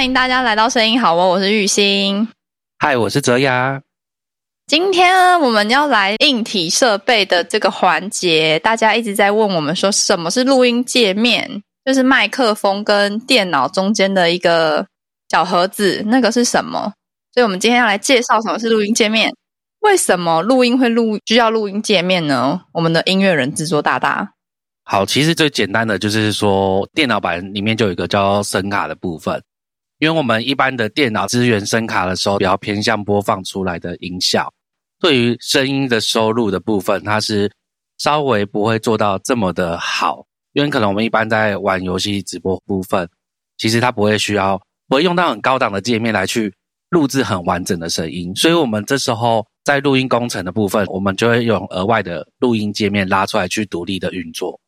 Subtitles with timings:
[0.00, 2.26] 欢迎大家来到声音好哦，我是玉兴。
[2.78, 3.82] 嗨，我是泽雅。
[4.66, 8.58] 今天呢，我们要来硬体设备的这个环节。
[8.60, 11.62] 大家一直在问我们说，什么是录音界面？
[11.84, 14.86] 就是麦克风跟电脑中间的一个
[15.28, 16.94] 小盒子，那个是什么？
[17.34, 19.30] 所以，我们今天要来介绍什么是录音界面。
[19.80, 22.62] 为什么录音会录需要录音界面呢？
[22.72, 24.32] 我们的音乐人制作大大。
[24.82, 29.42] 好，其实最简单的就是说，电脑版里面就有一个叫声卡的部分，
[30.00, 34.52] 因为我们一般的电脑支援声卡的时候，比较偏向播放出来的音效，
[34.98, 37.52] 对于声音的收录的部分，它是
[37.98, 43.06] 稍微不会做到这么的好，因为可能我们一般在玩游戏直播部分，
[43.58, 46.50] 其实它不会需要，不会用到很高档的界面来去
[46.88, 54.58] 录制很完整的声音，所以我们这时候在录音工程的部分，我们就会用额外的录音界面拉出来去独立的运作。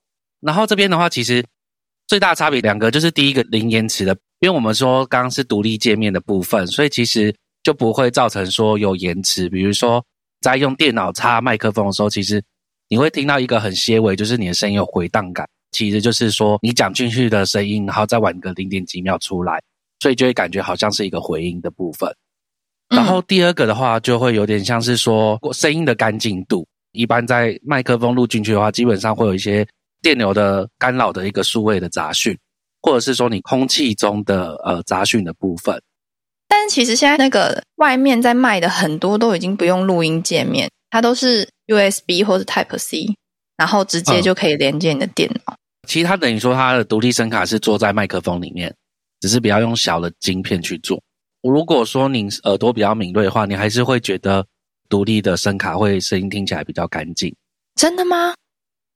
[0.40, 1.42] 然后这边的话，其实
[2.06, 9.48] 最大差别两个就是第一个零延迟的，因为我们说刚刚是独立界面的部分，所以其实就不会造成说有延迟。
[9.48, 10.04] 比如说
[10.40, 12.42] 在用电脑插麦克风的时候，其实
[12.88, 19.62] 你会听到一个很些微，就是你的声音有回荡感，其实就是说你讲进去的声音，然后再晚个零点几秒出来，
[20.00, 22.12] 所以就会感觉好像是一个回音的部分。
[22.88, 29.64] 然后第二个的话，就会有点像是说声音的干净度，一般在麦克风录进去的话，基本上会有一些。
[30.02, 32.36] 电流的干扰的一个数位的杂讯，
[32.82, 35.80] 或者是说你空气中的呃杂讯的部分。
[36.48, 43.14] 但是其实现在那个外面在卖的很多都已经不用录音界面，它都是 USB 或是 Type C，
[43.56, 45.54] 然后直接就可以连接你的电脑。
[45.88, 48.74] 其实它等于说它的独立声卡是坐在麦克风里面，
[49.20, 51.02] 只是比较用小的晶片去做。
[51.42, 54.46] 如果说你耳朵比较敏锐的话，你还是会觉得
[54.88, 57.34] 独立的声卡会声音听起来比较干净。
[57.74, 58.34] 真的吗？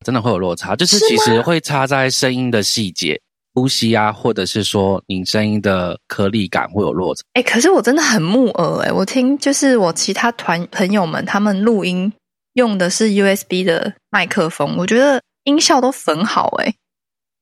[0.05, 3.19] 真的会有落差，就是其实会差在声音的细节、
[3.57, 7.23] 呼吸啊，或者是说你声音的颗粒感会有落差。
[7.33, 12.13] 哎，可是我真的很木耳哎，我听就是我其他团朋友们他们录音
[12.53, 16.75] 用的是 USB 的麦克风，我觉得音效都很好哎，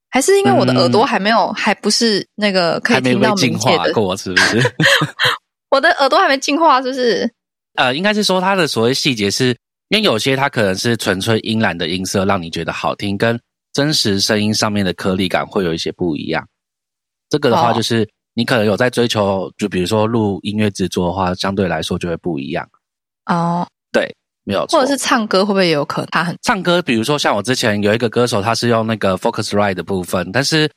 [0.08, 4.62] 还是因为我的耳朵还没有，还不是那个可以听到明确的过，是不是？
[5.70, 7.28] 我的耳朵还没进化，是不是？
[7.74, 9.56] 呃，应该是说它的所谓细节是。
[9.90, 13.38] 因为有些它可能是纯粹音染的音色，让你觉得好听，跟
[13.74, 16.48] 真实声音上面的颗粒感会有一些不一样。
[17.28, 22.66] 这个的话，就是你可能有在追求，就比如说录音乐制作的话，相对来说就会不一样。
[23.26, 24.10] 哦，对，
[24.44, 24.80] 没有错。
[24.80, 26.08] 或者是唱歌会不会有可能？
[26.10, 30.70] 他很唱歌，比如说像我之前有一个歌手，他是用那个 Focusrite 的部分，但是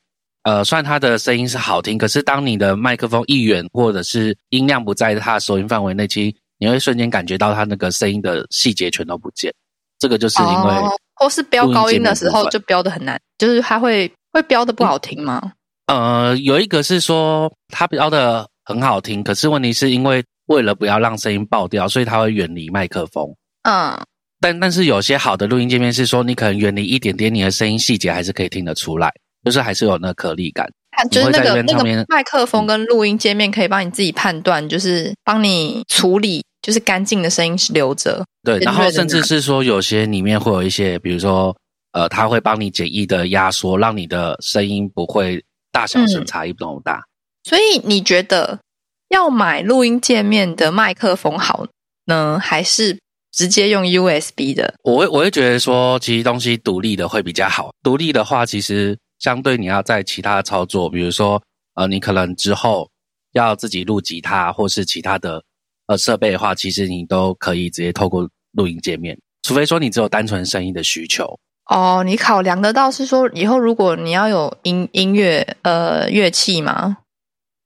[0.44, 6.36] 呃，虽然他的声音是好听，可是当你的麦克风一远，或者是音量不在他的收音范围内，其实。
[6.60, 9.54] 你会瞬间感觉到他那个声音的细节全都不见，
[10.00, 10.74] 这个就是因为
[11.20, 15.52] 或是飙高音的时候就飙的很难，就是它会会飙的不好听吗？
[15.88, 23.34] 呃，有一个是说它飙的很好听，可是问题是因为为了不要让声音爆掉，所以它会远离麦克风。
[23.64, 23.98] 嗯，
[24.40, 29.12] 但但是有些好的录音界面是说你可能远离一点点，你的声音细节还是可以听得出来，
[29.44, 30.70] 就是还是有那颗粒感。
[31.12, 38.22] 就是那个那个麦克风跟录音界面可以帮你自己判断，就是帮你处理，就是干净的声音是留着。
[38.44, 41.56] 对，然后甚至是说有些里面会有一些，比如说
[41.94, 45.42] 呃，它会帮你简易的压缩，让你的声音不会
[45.72, 47.02] 大小声差异不那么大。
[47.46, 48.60] 所以你觉得
[49.08, 51.66] 要买录音界面的麦克风好
[52.08, 53.00] 呢，还是
[53.32, 54.74] 直接用 USB 的？
[54.84, 57.70] 我会我会觉得说，其实东西独立的会比较好。
[57.82, 58.98] 独立的话，其实。
[59.20, 61.42] 相对你要在其他操作，比如说，
[61.74, 62.88] 呃，你可能之后
[63.34, 65.44] 要自己录吉他或是其他的
[65.88, 71.38] 呃设备的话，其实你都可以直接透过录音界面，除非说你只有单纯声音的需求。
[71.70, 76.98] 哦，你考量得到是说以后如果你要有音音乐呃乐器吗？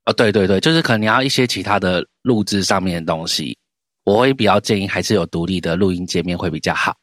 [0.06, 3.58] 哦，对对对，就是可能你要一些其他的录制上面的东西，
[4.06, 6.96] 我会比较建议还是有独立的录音界面会比较好。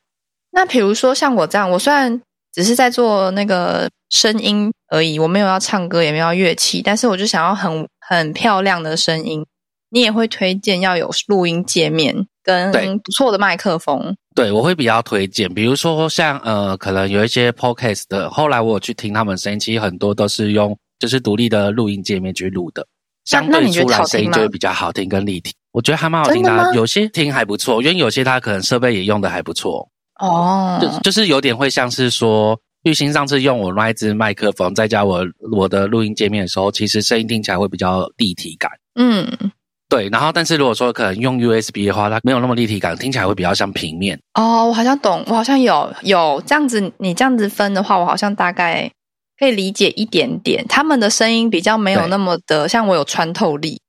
[0.51, 2.21] 那比如说像我这样，我虽然。
[2.51, 9.45] 只是在做那个声音而已，我没有要唱歌，也没有乐器，但是我就想要很很漂亮的声音。
[9.91, 12.71] 你也会推荐要有录音界面跟
[13.01, 14.15] 不错的麦克风？
[14.35, 22.87] 对，我会比较推荐，比如说像呃，可能有一些 podcast 的，后来我有去听他们声音，其实很多都是用就是独立的录音界面去录的，
[23.25, 25.53] 相对出来声音就会比较好听跟立体。
[25.73, 29.89] 我觉得还蛮好听的，有些听还不错，因为有些它可能设备也用的还不错。
[30.21, 38.71] 哦，就就是有点会像是说，玉兴上次用我那一支麦克风，再加我我的录音界面的时候，其实声音听起来会比较立体感。
[38.95, 39.53] 嗯，
[39.89, 40.09] 对。
[40.11, 44.19] 然后，但是如果说可能用 USB 的话，它没有那么立体感，听起来会比较像平面。
[44.35, 48.91] 哦，我好像懂，我好像有有这样子，你这样子分的话，我好像大概
[49.39, 53.81] 可以理解一点点，他们的声音比较没有那么的像我有穿透力。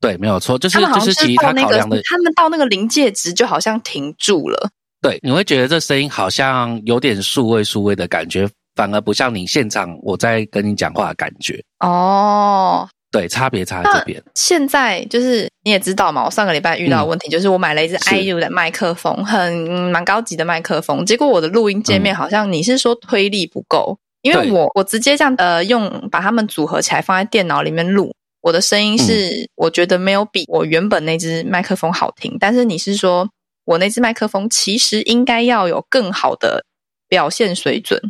[0.00, 4.68] 对，没有错，就是就是其他考量的，他们到那个临界值就好像停住了。
[5.00, 11.60] 对，你会觉得这声音好像有点数位数位的感觉，反而不像你现场我在跟你讲话的感觉。
[11.80, 14.22] 哦，对，差别差在这边。
[14.34, 19.52] 现在就是你也知道嘛，我上个礼拜遇到问题，就是我买了一支 IU 的麦克风，很
[19.90, 28.12] 蛮高级的麦克风，结果我的录音界面好像你是说推力不够，因为我我直接这样呃用把它们组合起来放在电脑里面录。
[28.40, 32.36] 我的声音是，我觉得没有比我原本那只麦克风好听。
[32.38, 33.28] 但是你是说，
[33.64, 36.64] 我那只麦克风其实应该要有更好的
[37.08, 38.00] 表现水准？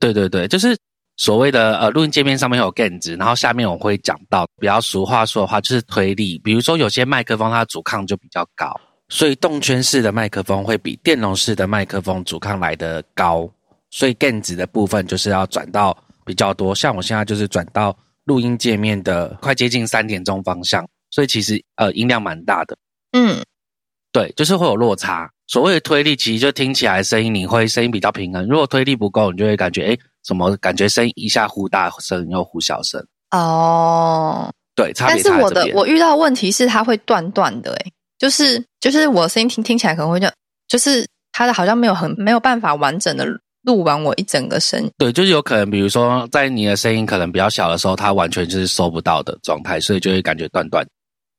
[0.00, 0.76] 对对对，就是
[1.18, 6.38] 所谓的呃，录音界面上面有 gain 值，然后下面我会讲到比较俗话说的话，就是推力。
[6.38, 8.74] 比如说有些麦克风它阻抗就比较高，
[9.10, 13.46] 所以动圈式的麦克风会比电容式的麦克风阻抗来的高，
[13.90, 15.94] 所以 gain 值的部分就是要转到
[16.24, 16.74] 比较多。
[16.74, 17.94] 像我现在就是转到。
[18.24, 22.76] 录音界面的快接近三点钟方向，所以其实呃音量蛮大的。
[23.12, 23.42] 嗯，
[24.12, 25.30] 对，就是会有落差。
[25.46, 28.46] 所谓的推力，其实就听起来声音你会声音比较平衡。
[28.46, 29.98] 如果推力不够，你就会感觉哎，
[30.28, 33.02] 怎么感觉声音一下忽大声又忽小声？
[33.30, 40.32] 哦，对，差别但是我的我遇到问题是它会断断的，哎，就是就是我声音听听起来可能会这样，
[40.68, 43.26] 就是它的好像没有很没有办法完整的。
[43.62, 50.86] 录完我一整个声，对，就是有可能，比如说在你的声音可能比较小的时候，它完全就是收不到的状态，所以就会感觉断断。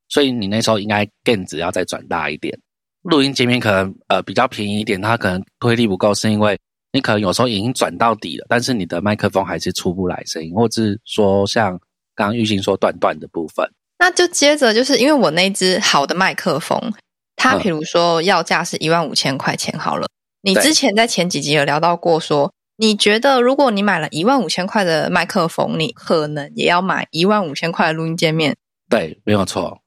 [0.09, 2.55] 所以你那时候应该 gain 值要再转大一点，
[3.01, 6.59] 录音界面可能呃比较便宜一点，它可能推力不够，是因为
[6.91, 11.71] 你可能有时候已经转到底了，但是你的麦克风还是出不来声音，或者是说像
[12.15, 13.69] 刚刚玉兴说断断的部分。
[13.99, 16.93] 那就接着就是因为我那支好的麦克风，
[17.35, 20.07] 它比如说要价是一万五千块钱好了。
[20.41, 28.55] 你之前在前几集有聊到过，说你觉得如果你买了一万五千块的麦克风，你可能也要买一万五千块的录音界面。
[28.89, 29.81] 对，没有错。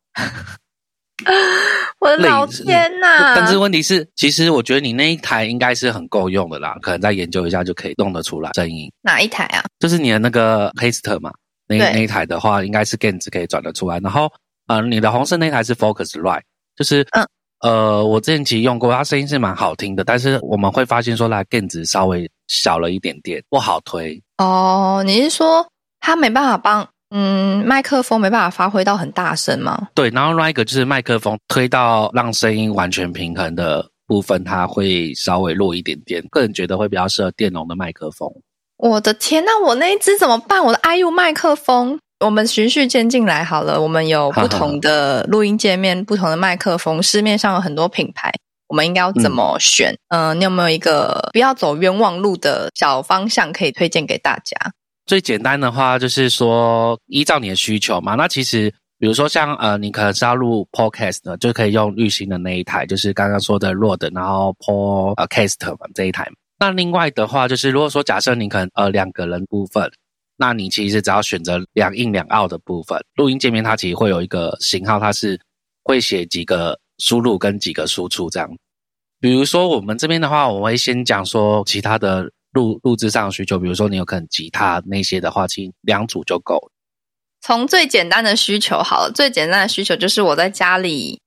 [2.01, 3.35] 我的老天呐！
[3.37, 8.91] 但是问题是，其实我觉得你那一台应该是很够用的啦，可能再研究一下就可以弄得出来声音。
[9.03, 9.65] 哪一台啊？
[9.79, 11.33] 就是你的那个 Haster 嘛，
[11.67, 13.99] 那那一台的话，应该是 gain 值可以转得出来。
[14.01, 14.31] 然后，
[14.67, 16.43] 呃，你的红色那台是 Focus Right，
[16.77, 17.27] 就是嗯。
[17.63, 24.21] 呃，我之前其实用过，它声音是蛮好听的，但是我们会发现说它电子稍微小了一点点，不好推。
[24.39, 25.65] 哦，你是说
[26.01, 29.89] 它没办法帮嗯麦克风没办法发挥到很大声吗？
[29.95, 36.25] 对，然后另一个就是麦克风推到让声音完全平衡的部分，它会稍微弱一点点。
[36.31, 38.29] 个人觉得会比较适合电容的麦克风。
[38.79, 40.65] 我的天，那我那一只怎么办？
[40.65, 41.99] 我的 IU 麦克风。
[42.25, 43.81] 我们循序渐进来好了。
[43.83, 48.33] 我们有不同的 录音界面，不同的麦克风，市面上有很多品牌，
[48.69, 49.93] 我们应该要怎么选？
[50.09, 54.57] 嗯，你有没有一个不要走冤枉路的小方向可以推荐给大家？
[55.07, 58.15] 最简单的话就是说，依照你的需求嘛。
[58.15, 66.31] 那其实，比如说像呃，你可能是要录 podcast 的，就可以用绿星的那一台，就是刚刚说的 Rod，然后 Podcast 嘛这一台。
[66.59, 69.91] 那另外的话，就是如果说假设你可能呃两个人部分。
[70.39, 75.39] 那你其实只要选择两硬两澳的部分，录音界面它其实会有一个型号，它是
[75.85, 78.51] 会写几个输入跟几个输出这样。
[79.21, 86.71] 比如说我们这边的话，我会先讲说其他的录录制上的需求，比如说你有可能吉他那些的话，其实两组就够了。
[87.41, 91.21] 从最简单的需求好了，最简单的需求就是我在家里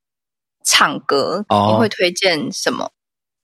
[0.64, 2.92] 唱歌，你会推荐什么？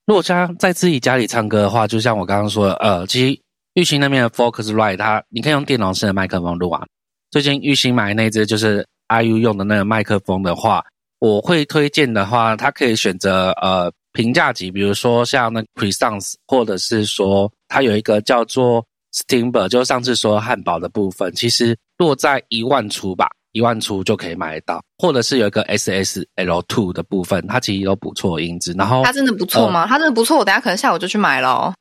[0.06, 3.42] 如果像在自己家里唱歌的话，就像我刚刚说，呃，其实。
[3.76, 6.86] 玉兴那边的 Focusrite，它你可以用电容式的麦克风录啊。
[7.30, 10.84] 最近玉兴买那支就是 IU 用的那个麦克风的话，
[11.20, 24.82] 我会推荐的话，它可以选择呃平价级，比如说像那 Presence，或者是说它有一个叫做 Steamber，就上次说汉堡的部分，其实落在一万出吧，一万出就可以买得到。
[24.98, 28.72] 或者是有一个 SSL Two 的部分，它其实有不错音质。
[28.74, 29.88] 然后它真的不错吗？
[29.88, 31.74] 它真的不错，我等下可能下午就去买了。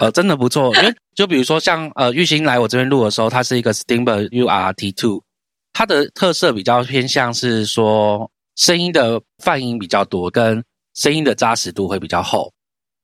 [0.00, 5.22] 呃，真的不错，因为就比如说像呃玉兴来我这边录的时候，它是一个 Stimber URT Two，
[5.74, 10.64] 它的特色比较偏向是说声音的泛音比较多，跟
[10.94, 12.52] 声音的扎实度会比较厚。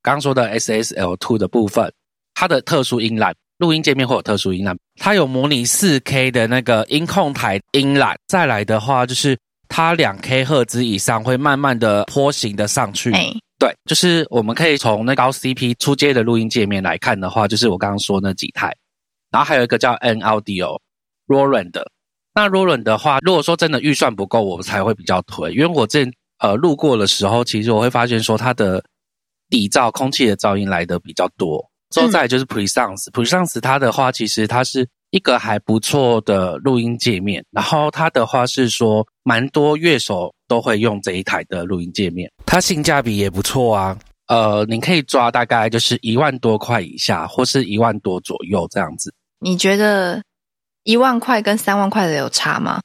[0.02, 1.92] 刚刚说的 SSL Two 的部分，
[2.34, 13.12] 它的特殊音缆录音界面会有特殊音缆，它有模拟四 K 的那个音控台音缆，再来的话就是它两 K 赫兹以上会慢慢的坡形的上去。
[13.58, 18.74] 对，就是我们可以从那高 CP 出街的录音界面来看的话，就是我刚刚说那几台，
[19.30, 20.80] 然后还有一个叫 N Audio
[21.26, 21.86] Roland 的。
[22.32, 28.82] 那 Roland 的话，如果说真的预算不够，我才会比较推，因为我之前呃路过的时候，其实我会发现说它的
[29.48, 43.98] 底噪空气的噪音来的比较多，之后再就是 Presence，Presence 它的话其实它是一个还不错的录音界面，然后它的话是说蛮多乐手都会用这一台的录音界面，它性价比也不错啊。
[44.28, 49.12] 呃，你可以抓大概就是一万多块以下，或是一万多左右这样子。
[49.40, 50.22] 你觉得
[50.84, 52.80] 一万块跟三万块的有差吗？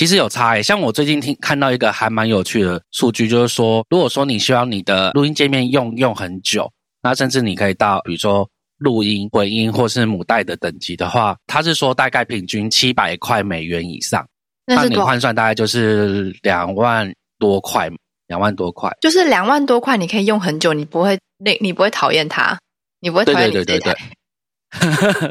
[0.00, 14.26] 其实有差诶，像我最近听看到一个还蛮有趣的数据，就是说，如果说你希望你的录音界面用用很久，那甚至你可以到比如说录音、混音或是母带的等级的话，它是说大概平均七百块美元以上，
[14.64, 17.90] 那你换算大概就是两万多块。
[18.26, 22.58] 两万多块，就是两万多块，你可以用很久，你不会那，你不会讨厌它，
[23.00, 23.94] 你不会讨厌你这台。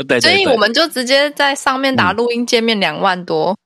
[0.05, 3.57] 对， 所以我们就直接在上面打录音界面两万多，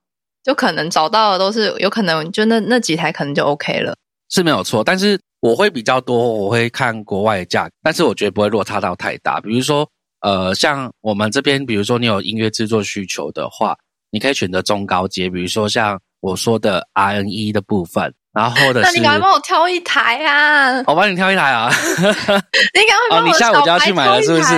[0.43, 3.95] 就可能找到的都是有可能，就那那几台可能就 OK 了，
[4.29, 4.83] 是没有错。
[4.83, 9.39] 但是我会比较多，我会看国外的价格，但是我觉得不会落差到太大。
[9.39, 9.87] 比如说，
[10.21, 13.75] 呃，像我们这边，比如说你有音乐制作需求的话，
[14.11, 18.13] 你可以选择中高阶，比如说像我说的 RNE 的部分。
[18.33, 20.83] 然后或者是，那你赶快帮我挑一台啊！
[20.87, 21.69] 我帮你挑一台啊！
[21.93, 23.25] 你赶快帮我。
[23.25, 24.55] 哦，你下午就要去买了，是不是？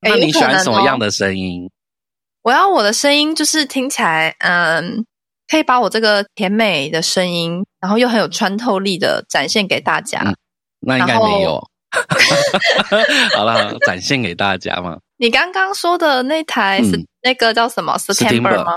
[0.00, 1.70] 那你喜欢什么样的声音？
[2.40, 5.04] 我要我的声音就是听起来，嗯，
[5.48, 10.22] 可以把我这个甜美的声音，然后又很有穿透力的展现给大家。
[10.80, 11.60] 那应该没有。
[13.34, 14.98] 好了，展现给大家嘛。
[15.16, 18.76] 你刚刚说的那台是那个叫什么？September 吗？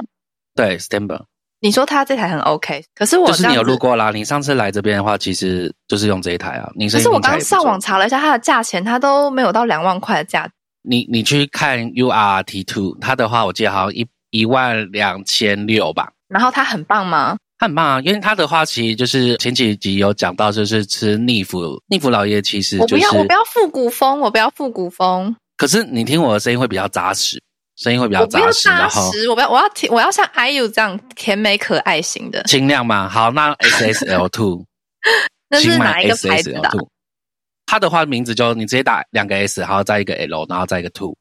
[0.55, 1.21] 对，September。
[1.59, 4.09] 你说他这台很 OK，可是我就是你有路过啦。
[4.09, 6.71] 你上次来这边的话，其实就是用这一台啊。
[6.75, 10.49] 你可是我刚上网查了一下它的价钱，它都没有到两万块的价。
[10.81, 16.11] 你你去看 URT Two，它的话我记得好像一一万两千六吧。
[16.31, 17.37] 然后它很棒吗？
[17.59, 25.35] 它很棒啊，因为他的话其实就是前几集有讲到，就是吃逆福逆福老爷，其实我不要我不要复古风，我不要复古风。
[25.57, 27.41] 可是你听我的声音会比较扎实。
[27.77, 33.09] 声音会比较扎实，然后我不要，我要听，我要像 IU 这样甜美可爱型的，轻量嘛？
[33.09, 34.63] 好，那 SSL Two，
[35.49, 36.69] 那是哪一个牌子的？
[37.65, 41.15] 它的话名字就你直接打两个 S，然后再一个 L，然后再一个 Two，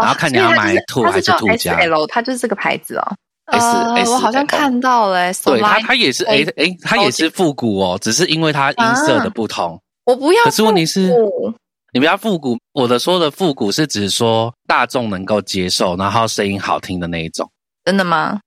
[0.00, 3.16] 然后看你要买 Two 还是 Two 加 L，它就是这个牌子哦。
[3.50, 9.80] S S，我好像看到了，对它它也是 A，哎，它也是复古哦，只是因为它音色的不同。
[10.04, 11.14] 我不要，可是问题是。
[11.90, 17.50] 你不要复古，我的说的复古是指说大众能够接受，然后声音好听的那一种。
[17.82, 18.38] 真的吗？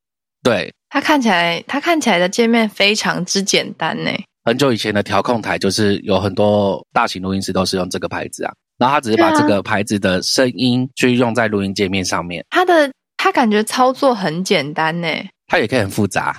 [0.44, 4.12] 对，它看起来，它看起来的界面非常之简单呢。
[4.46, 12.46] 很久以前的调控台就是有很多大型录音室都是用这个牌子啊，然后他只是把这个牌子的声音去用在录音界面上面。
[12.52, 12.92] 它的
[13.24, 15.08] 它感觉操作很简单呢。
[15.46, 16.36] 它也可以很复杂。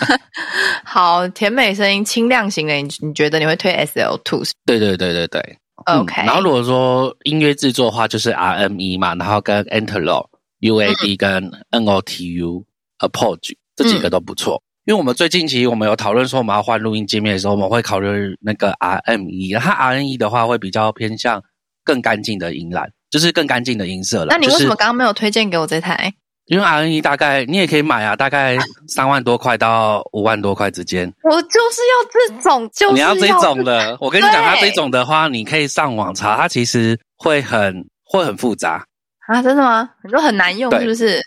[0.84, 4.42] 好，甜美声音轻量型的，你你觉得你会推 S L Two？
[4.66, 5.58] 对对对对对。
[5.86, 10.26] OK，然后如果说音乐制作的话，就是 RME 嘛，然后跟 Entero、
[10.60, 12.64] UAD 跟 NOTU、
[12.98, 14.62] Approach 这几个都不错。
[14.84, 19.58] 因为我们最近其实我们有讨论说，我们要换录音界面的时候，我们会考虑那个 RME。
[19.58, 21.42] 它 RME 的话会比较偏向
[21.82, 24.26] 更干净的音蓝，就是更干净的音色了。
[24.30, 26.12] 那你为什么刚刚没有推荐给我这台？
[26.46, 31.08] 因为 RNE 大概你也可以买啊，大概三万多块到五万多块之间。
[31.22, 33.96] 我就是要这种，就是你要这种的。
[34.00, 38.84] 我跟你讲，它这种的话，你可以上网查，它其实会很会很复杂
[39.28, 39.40] 啊！
[39.40, 39.88] 真的吗？
[40.02, 41.22] 你说很难用是不是？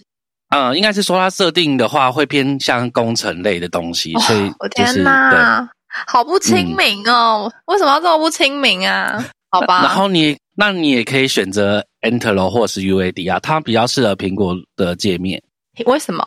[0.54, 5.70] 嗯，应该是说它设定的话会偏向工程类的东西，所以我天哪，
[6.06, 7.50] 好不亲民哦！
[7.68, 9.24] 为什么要这么不亲民啊？
[9.50, 10.38] 好吧，然后你。
[10.60, 15.42] 那你也可以选择 Entero 或是 UAD 啊，它比较适合苹果的界面。
[15.86, 16.26] 为什么？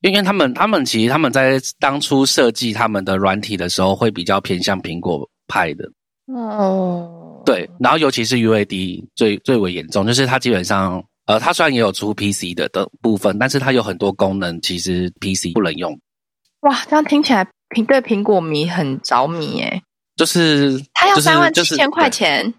[0.00, 5.84] 因为他们他们其实他们在当初设计他们的软体的时候，会比较偏向苹果派的。
[6.32, 15.98] 哦，对，然后尤其是 UAD 最最为严重，就是它基本上呃，它虽然也有出 PC 的的部分，但是它有很多功能其实 PC 不能用。
[16.60, 19.82] 哇，这样听起来苹对苹果迷很着迷诶。
[20.16, 22.54] 就是它要三万七千块钱。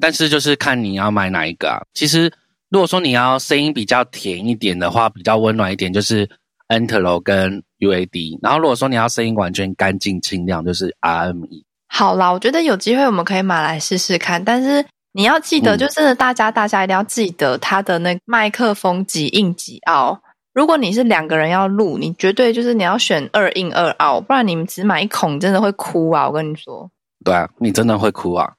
[0.00, 1.80] 但是就是看你要买哪一个啊。
[1.94, 2.32] 其实
[2.70, 6.28] 如果说你要声音比较甜一点的话，比较温暖一点，就是
[6.68, 8.38] Entero 跟 UAD。
[8.42, 11.62] 然后如果说你要声音完全干净清亮，就是 RME。
[11.88, 14.44] 好啦，我觉得有机会我们可以买来试试看。
[14.44, 20.20] 但是你要记得，就真的大家大家一定要记得它的那麦克风几硬几凹。
[20.52, 26.26] 如果你是两个人要录，你绝对就是你要选二硬二凹，不然你们只买一孔真的会哭啊！
[26.26, 26.90] 我跟你说。
[27.24, 28.52] 对啊，你真的会哭啊！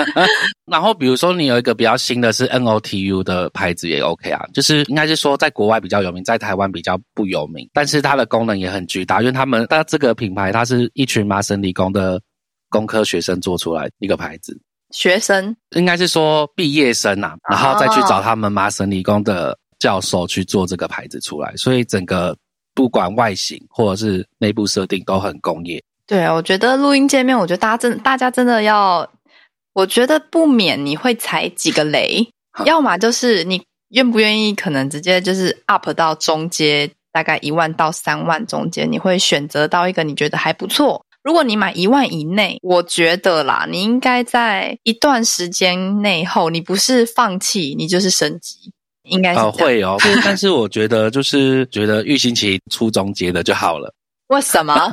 [0.66, 12.20] 然后比如说你有一个比较新的是 NOTU 的牌子也 OK 啊，就是应该是说在国外比较有名，在台湾比较不有名，但是它的功能也很巨大，因为他们它这个品牌它是一群麻省理工的
[12.68, 14.58] 工科学生做出来一个牌子。
[14.92, 22.36] 学生应该是说毕业生啊，然后再去找他们麻省理工的教授去做这个牌子出来，所以整个
[22.74, 25.82] 不管外形或者是内部设定都很工业。
[26.06, 29.04] 对啊，我觉得录音界面，我觉得大家真大家真的要，
[29.76, 32.26] 我觉得不免你会踩几个雷，
[32.64, 41.04] 要么就是你愿不愿意，可能直接就是 up 到中阶，大概一万到三万中间，你会选择到一个你觉得还不错。
[41.22, 49.98] 如果你买一万以内，我觉得啦，你应该在一段时间内后，你不是放弃，你就是升级，应该是会哦。
[50.24, 53.92] 但是我觉得就是觉得玉星期出中阶的就好了。
[54.28, 54.90] 为什么？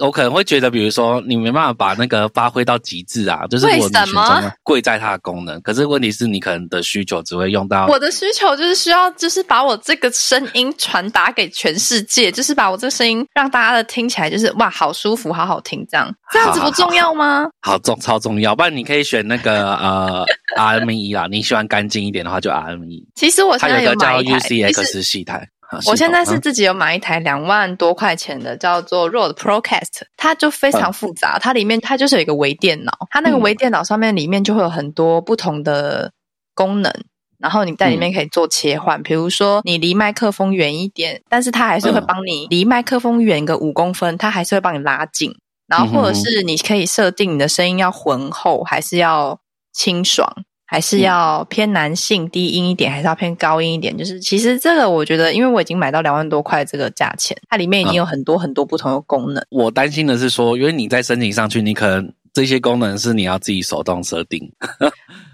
[0.00, 5.60] 我可能会觉得，比如说你没办法把那个发挥到极致啊，就是我选择贵在它的功能。
[5.62, 17.46] 可是问题是你可能的需求只会用到我的需求就是需要，就是把我这个声音传达给全世界，就是把我这个声音让大家的听起来就是哇，好舒服，好好听，这样这样子不重要吗？
[17.60, 18.56] 好重，超重要。
[18.56, 20.24] 不然你可以选那个呃
[20.56, 23.04] RME 啦，你喜欢干净一点的话就 RME。
[23.14, 25.48] 其实我现在有叫 UCX 系台。
[25.86, 31.38] 我现在是自己有买一台两万多块钱的，叫做 Rode Procast，它就非常复杂。
[31.38, 36.12] 它里面它就是有一个微电脑，它那个微电脑上面里面就会有很多不同的
[36.54, 36.92] 功能，
[37.38, 39.02] 然后你在里面可以做切换。
[39.02, 45.32] 比如说你离麦克风远一点，但是它还是会帮你离麦克风远个五公分，它还是会帮你拉近。
[45.68, 49.38] 然后或者是你可以设定你的声音要浑厚还是要
[49.72, 50.28] 清爽。
[50.70, 53.98] 还是要偏男性低音一点，还是要偏高音一点？
[53.98, 59.44] 就是其实这个，我觉得，因为我已经买到两万多块这个价钱，它里面已经有很多很多不同的功能。
[59.50, 64.48] 我担心的是说，因为你在申请上去，你可能这些功能是你要自己手动设定。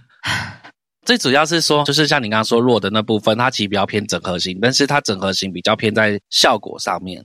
[1.05, 7.23] 最主要是说，就是像你刚刚说弱的那部分，它其实比较偏整合型，但是它整合型比较偏在效果上面。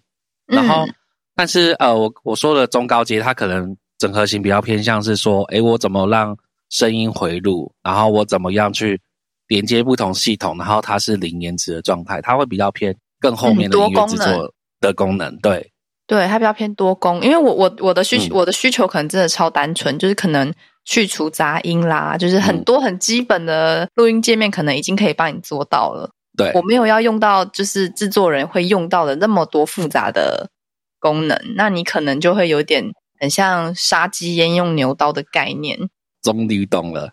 [0.48, 0.86] 然后，
[1.34, 6.38] 但是呃，我我说的中高阶，它可能整合型比较偏向是说，诶，我怎么让
[6.72, 9.00] 声音回路，然后我怎么样去
[9.48, 15.38] 连接不同系统，然后它是零延迟的状态，它会比较偏更后面的音乐制作的功能。
[15.38, 15.72] 对，
[16.08, 17.22] 对，它比较偏多功。
[17.22, 20.52] 因为我我我的需我的需求可能真的超单纯，就是可能
[20.86, 26.10] 去除杂音啦，就是很多很基本的录音界面，可能已经可以帮你做到了。
[26.38, 30.50] 对我没有要用到，就是制作人会用到的那么多复杂的
[30.98, 32.86] 功能，那你可能就会有点
[33.20, 35.78] 很像杀鸡焉用牛刀的概念。
[36.22, 37.10] 终于懂了，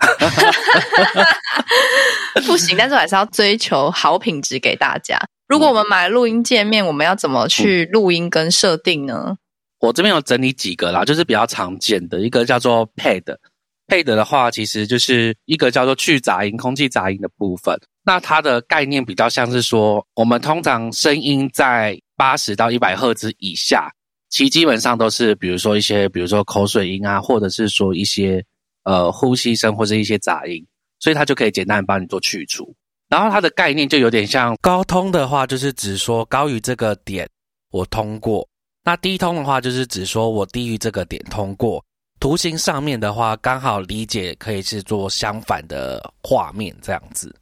[2.46, 5.18] 不行，但是还是要追求好品质给大家。
[5.46, 9.36] 如果我们买录音界面，我们要怎么去录音跟设定呢？
[9.80, 17.74] 我这边有整理几个啦，就是比较常见的一个叫做 Pad，Pad 的话，其实就是一个叫做去杂音、空气杂音的部分。
[18.04, 23.90] 那它的概念比较像是说，我们通常声音在八十到一百赫兹以下，
[24.28, 28.44] 其基本上都是比如说一些，比如说口水音啊，或者是说一些。
[28.88, 30.66] 呃，呼吸声或者一些杂音，
[30.98, 32.74] 所以它就可以简单帮你做去除。
[33.10, 37.28] 然后它的概念就有点像高通的话，就是指说高于这个点
[37.70, 38.48] 我通过；
[38.82, 41.84] 那低通的话，就是指说我低于这个点通过。
[42.18, 47.36] 图形上面的话，刚好理解可以是做相反的画面这样子。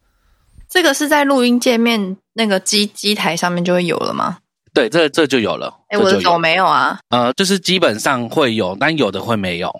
[0.69, 4.39] 这个是在录音界面那个机机台上面就会有了吗？
[4.75, 5.73] 对，这这就有了。
[5.91, 6.99] 哎，我的有没有啊？
[7.11, 9.73] 呃，就是基本上会有，但有的会没有。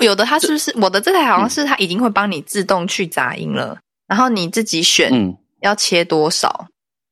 [0.00, 6.66] 有的它是不是我的这台好像是它已经会帮你自动去杂音了，然后你自己选要切多少，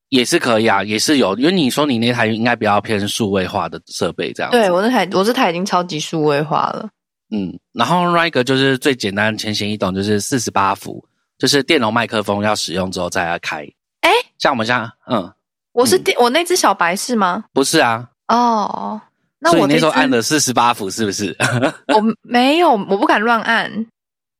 [0.09, 4.51] 也是可以啊，也是有，因为你说你那台应该比较偏数位化的设备这样。
[4.53, 6.89] 对我这台我这台已经超级数位化了。
[7.31, 11.05] 嗯，然后 r i g e 就是最简单、浅显易懂，就是四十八伏，
[11.39, 13.67] 就是电容麦克风要使用之后再来开。
[14.03, 15.33] 哎，像我们像嗯，
[15.73, 17.45] 我是电我那只小白是吗？
[17.53, 18.09] 不是啊。
[18.29, 19.01] 哦。
[19.51, 21.37] 所以你那时候按了四十八伏，是不是？
[21.95, 23.87] 我没有，我不敢乱按。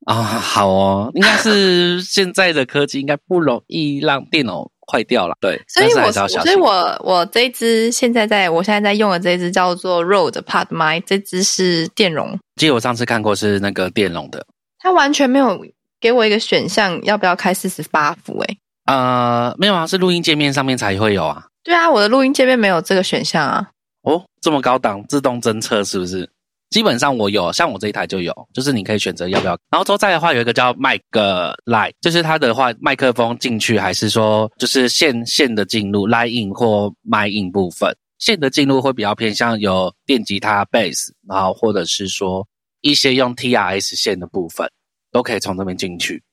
[0.05, 5.35] 啊，好哦，应该是现在的科技应该不容易让电脑坏掉了。
[5.41, 12.39] 对，所以我所以我我这一支现在在我现在在用的这一支叫做 Rode Pod My，这支是电容。
[12.55, 14.45] 记得我上次看过是那个电容的，
[14.79, 15.59] 它完全没有
[15.99, 18.39] 给我一个选项，要不要开四十八伏？
[18.39, 21.47] 哎，呃，没有啊，是录音界面上面才会有啊。
[21.65, 23.67] 对啊，我的录音界面没有这个选项啊。
[24.07, 26.29] 哦，这么高档自动侦测是不是？
[26.69, 29.57] 基本上我有，像我这一台就有，就是你可以选择要不要。
[29.69, 42.47] 然后之再的话有一个叫麦克 line，就是它的话麦克风进去还是说就是线线的进入 line in 或麦 in 部分，线的进入会比较偏向有电吉他 bass，然后或者是说
[42.79, 44.69] 一些用 TRS 线的部分
[45.11, 46.23] 都可以从这边进去。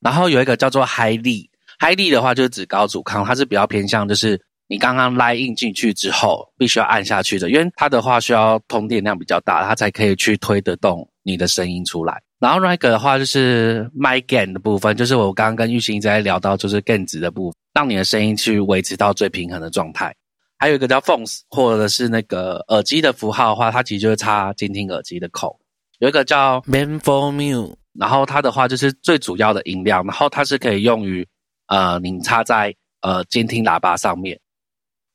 [0.00, 4.40] 然后有一个叫做 high 力，high 力的话就是指高阻抗，它是比较偏向就是。
[4.68, 12.22] 你刚刚拉印进去之后，必须要按下去的，因为它的话需要通电量比较大，它才可以去推得动你的声音出来。
[12.38, 20.14] 然后另外一个的话就是 My Gain 的部分，就是我刚刚跟玉兴在聊到，就是 Gain 值的部分，让你的声音去维持到最平衡的状态。
[20.58, 25.58] 还有一个叫 Phones 或者是那个耳机的符号的话，它其实就是插监听耳机的口。
[25.98, 31.26] 有一个叫 Man for Mu，然后它的话就是最主要的音量，然后它是可以用于
[31.68, 34.38] 呃你插在呃监听喇叭上面，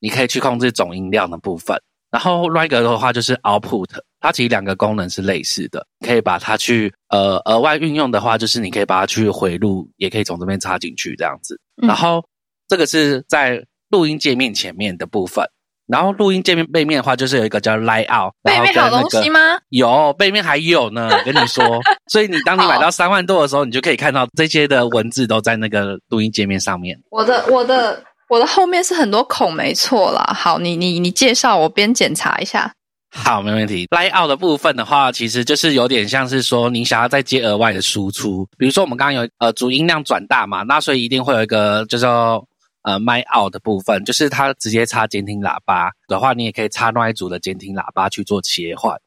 [0.03, 1.81] 你可以去控制总音量的部分。
[2.11, 3.87] 然后 r i g e r 的话就是 Output，
[4.19, 11.57] 它其实两个功能是类似的，可以把它去呃额外运用的话，就是你可以把它去回路，也可以从这边插进去这样子。
[11.77, 12.21] 然后
[12.67, 15.47] 这个是在录音界面前面的部分，
[15.87, 19.39] 然后录音界面背面的话，就是有一个叫 Layout，背面有东西吗？
[19.69, 21.63] 有，背面还有呢，跟你说。
[22.11, 26.99] 所以你当你买到三万多的时候，你就可以看到这些的文字都在那个录音界面上面。
[27.09, 28.03] 我的，我的。
[28.33, 30.33] 我的后面是很多孔，没错啦。
[30.35, 32.73] 好，你你你介绍，我边检查一下。
[33.11, 33.85] 好，没问题。
[33.91, 42.47] Layout 的部分的话，其实就是有点像是说，你想要再接额外的输出，比如说我们刚刚有呃主音量转大嘛，那所以一定会有一个叫做
[42.81, 48.99] 呃 My Out 的部分，就是它直接插监听喇叭的话，你也可以插另一组的监听喇叭去做切换。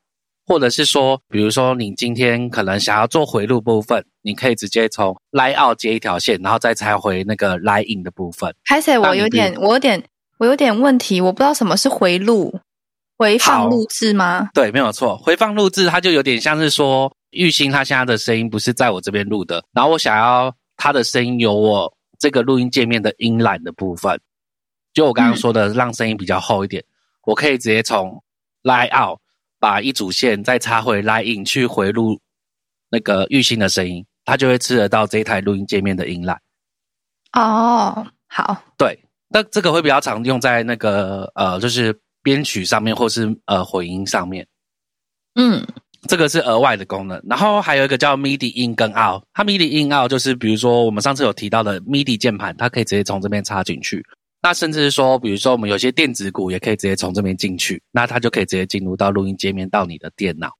[0.46, 8.54] 或者是说，比如说你今天可能想要做回路部分，你可以直接从 line out 接一条线，然后再拆回那个 line in 的部分。
[8.64, 10.00] 开始我有点，我有点，
[10.38, 12.60] 我有点问题，我不知道什么是回路，
[13.18, 14.48] 回放录制吗？
[14.54, 24.20] 对，没有错，回放录制它就有点像是说，玉兴他现在的声音不是在我这边录的，然后我想要他的声音有我这个录音界面的音览的部分，
[24.94, 26.84] 就我刚刚说的，让声音比较厚一点，
[27.24, 28.22] 我可以直接从
[28.62, 29.18] line out。
[29.66, 32.20] 把一组线再插回来引去回录
[32.88, 36.40] 那个玉兴的声音，它就会吃得到这一台录音界面的音浪。
[37.32, 44.46] 哦，好，对，那这个会比较常用在那个呃，就是编曲上面或是呃混音上面。
[45.34, 45.66] 嗯，
[46.06, 47.20] 这个是额外的功能。
[47.28, 54.06] 然后还有一个叫 MIDI in 跟 out，它 MIDI in out 就是比如说我们上次有提到的 MIDI 键盘，它可以直接从这边插进去。
[54.46, 60.52] 那甚至是说，比如说我们有些电子股也可以直接从这边进去，那它就可以直接进入到录音界面到你的电脑。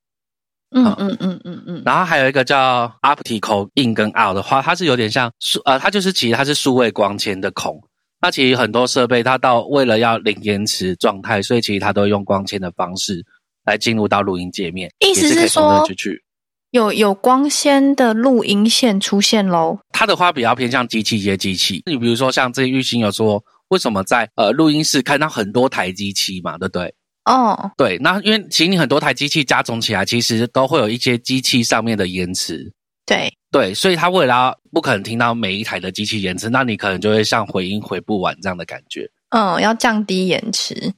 [0.75, 1.83] 嗯嗯嗯嗯嗯。
[1.87, 7.81] 然后还有一个叫 optical in 跟 out 的话，它是有点像数呃，它就是其实它是数位光纤的孔。
[8.21, 13.25] 那其实很多设备它到为了要零延迟状态，所以其实它都用光纤的方式
[13.65, 14.91] 来进入到录音界面。
[14.99, 15.87] 意思是说，
[16.73, 19.79] 有有光纤的录音线出现喽？
[19.93, 21.85] 它的话比较偏向机器接机器。
[21.87, 23.41] 你比如说像这玉兴有说。
[23.69, 26.95] 为什么在呃录音室看到很多台机器嘛，对不对？
[27.25, 32.73] 哦，对，那因为其实你很多台机器加总起来，其实都会有一些机器上面的延迟。
[33.05, 39.11] 对对，所以他为了不可能听到每一台的机器延迟，那你可能就会像回音回不完这样的感觉。
[39.31, 40.95] 嗯，要降低延迟。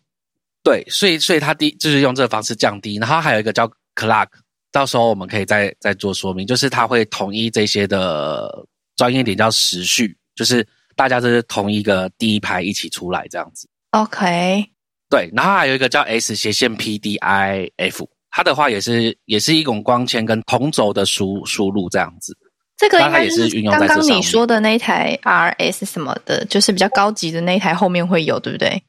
[0.63, 4.29] 对，所以所以他第就是用这个方式降低，然后还有一个叫 clock，
[4.71, 10.67] 到时候我们可以再再做说明，就是他会统一这些的专业点叫时序，就是。
[10.99, 14.67] 大家是同一个第一排一起出来这样子，OK，
[15.09, 22.37] 对，然后还有一个叫 S 斜线 PDIF，它的话也是也是一种光纤跟同轴的输输入这样子。
[22.77, 28.83] 这个应该是刚刚你说的那台 RS 什么的，就是比较高级的那台后面会有，对不对？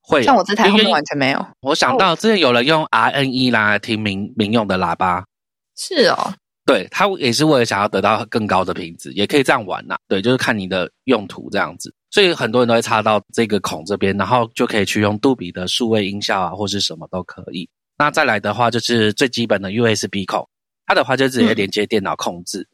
[0.00, 1.46] 会，像我这台后面完全没有。
[1.60, 5.26] 我想到之前有人用 RNE 啦听民民用的喇叭，
[5.76, 6.32] 是哦。
[6.70, 9.96] 对，它也是为了想要得到更高的品质，也可以这样玩呐。
[10.06, 11.92] 对，就是看你的用途这样子。
[12.10, 17.68] 所以很多人都会插到这个孔这边，然后就可以去用杜比的数位音效啊，或是什么都可以。
[17.98, 20.48] 那再来的话，就是最基本的 USB 口，
[20.86, 22.68] 它的话就直接连接电脑控制。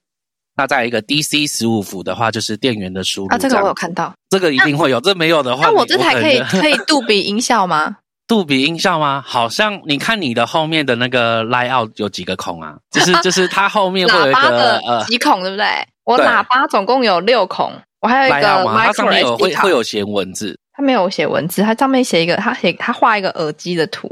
[0.55, 3.29] 那再一个 DC 十五伏的话，就是电源的输入。
[3.29, 7.97] 啊，这个我有看到，这个一定会有，这没有的话，那我这台可以可以杜比音效吗？
[8.27, 9.23] 杜比音效吗？
[9.27, 12.77] 好像你看你的后面的那个 line out 有几个孔啊？
[12.91, 15.67] 就是 就是它后面会有一个呃几孔，对不对？
[16.05, 24.09] 我喇叭总共有六孔，我还有一个它上面有会会有写文字，它没有写文字，它上面写一个，它写它画一个耳机的图，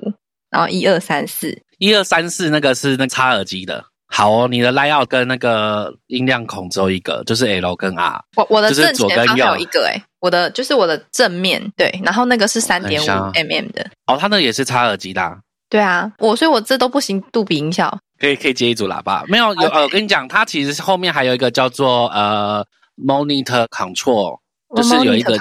[0.51, 3.85] 然后一二三四，一二三四那个是那插耳机的。
[4.07, 8.23] 好哦，你的 layout 跟那个音量孔只有一个，就是 L 跟 R。
[8.37, 13.91] 我我的正前方有一个哎，我的就是我的正面对，然后那个是三点五 mm 的。
[14.07, 15.39] 哦，它那也是插耳机的。
[15.69, 22.65] 对啊，我所以我这都不行，杜比音效可以可以接一组喇叭，没有有呃，我跟你讲，它其实后面还有一个叫做呃
[22.97, 24.39] monitor control，
[24.77, 25.37] 就是有一个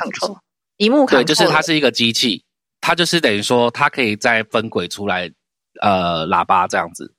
[0.77, 2.43] 荧幕对，就是它是一个机器，
[2.81, 5.29] 它就是等于说它可以再分轨出来
[5.81, 7.13] 呃喇叭这样子。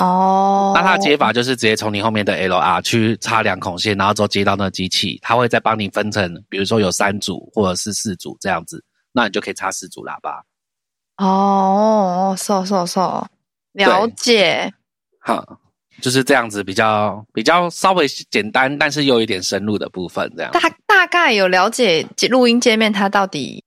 [0.00, 10.42] 哦，那它解法就是直接从你后面的 LR 去插两孔线，然后之后接到那个机器，它会再帮你分成，比如说有三组或者是四组这样子，那你就可以插四组喇叭。
[11.18, 13.24] 哦，so so so，
[13.72, 14.74] 了解。
[15.20, 15.60] 好，
[16.00, 20.50] 就是这样子比较比较稍微简单，但是又有一点深入的部分，这样。
[20.50, 23.62] 大大概有了解录音界面它到底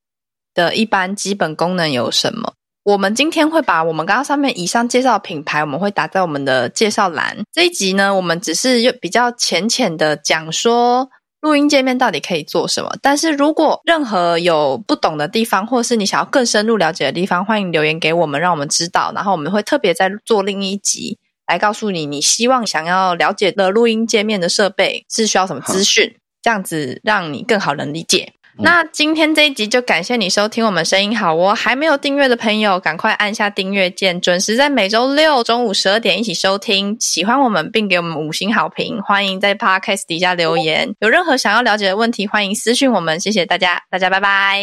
[0.53, 2.53] 的一般基本功能有什么？
[2.87, 7.37] 我们今天会把我们刚刚上面以上介绍的品牌，我们会打在我们的介绍栏。
[7.51, 11.09] 这一集呢，我们只是又比较浅浅的讲说
[11.41, 12.89] 录音界面到底可以做什么。
[13.01, 19.11] 但是如果任何有不懂的地方，或是你想要更深入了解的地方，欢迎留言给我们，让我们知道。
[19.13, 28.31] 然后我们会特别再做另一集来告诉你，你希望想要了解的录音界面的设备是需要什么资讯，这样子让你更好能理解。
[28.59, 36.97] 那今天这一集就感谢你收听我们声音好哦，还没有订阅的朋友赶快按下订阅键，准时在每周六中午十二点一起收听。
[36.99, 40.93] 喜欢我们并给我们五星好评，欢迎在 Podcast 底下留言。
[40.99, 43.19] 有任何想要了解的问题，欢迎私讯我们。
[43.19, 44.61] 谢谢大家，大家拜拜，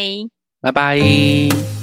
[0.61, 1.74] 拜拜。